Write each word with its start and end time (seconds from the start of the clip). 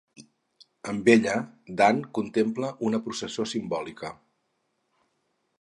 Amb 0.93 1.11
ella 1.15 1.35
Dant 1.83 2.01
contempla 2.19 2.73
una 2.89 3.03
processó 3.09 3.47
simbòlica. 3.55 4.15